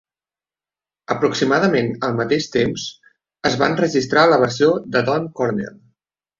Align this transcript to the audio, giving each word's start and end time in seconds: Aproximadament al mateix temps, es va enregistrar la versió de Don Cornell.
Aproximadament 1.15 1.91
al 2.07 2.17
mateix 2.21 2.49
temps, 2.57 2.87
es 3.53 3.61
va 3.63 3.71
enregistrar 3.75 4.27
la 4.35 4.43
versió 4.49 4.75
de 4.97 5.07
Don 5.13 5.33
Cornell. 5.41 5.81